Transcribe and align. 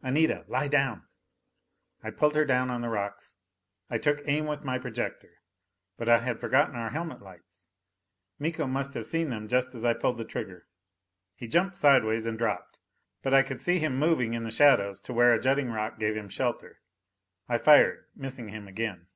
"Anita, 0.00 0.44
lie 0.46 0.68
down." 0.68 1.08
I 2.04 2.12
pulled 2.12 2.36
her 2.36 2.44
down 2.44 2.70
on 2.70 2.82
the 2.82 2.88
rocks. 2.88 3.34
I 3.90 3.98
took 3.98 4.20
aim 4.28 4.46
with 4.46 4.62
my 4.62 4.78
projector. 4.78 5.40
But 5.96 6.08
I 6.08 6.18
had 6.18 6.38
forgotten 6.38 6.76
our 6.76 6.90
helmet 6.90 7.20
lights. 7.20 7.68
Miko 8.38 8.68
must 8.68 8.94
have 8.94 9.06
seen 9.06 9.30
them 9.30 9.48
just 9.48 9.74
as 9.74 9.84
I 9.84 9.94
pulled 9.94 10.18
the 10.18 10.24
trigger. 10.24 10.68
He 11.36 11.48
jumped 11.48 11.74
sidewise 11.74 12.26
and 12.26 12.38
dropped, 12.38 12.78
but 13.24 13.34
I 13.34 13.42
could 13.42 13.60
see 13.60 13.80
him 13.80 13.98
moving 13.98 14.34
in 14.34 14.44
the 14.44 14.52
shadows 14.52 15.00
to 15.00 15.12
where 15.12 15.34
a 15.34 15.40
jutting 15.40 15.68
rock 15.72 15.98
gave 15.98 16.16
him 16.16 16.28
shelter. 16.28 16.80
I 17.48 17.58
fired, 17.58 18.06
missing 18.14 18.50
him 18.50 18.68
again. 18.68 19.08